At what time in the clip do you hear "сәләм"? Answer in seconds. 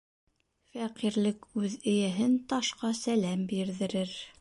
3.05-3.49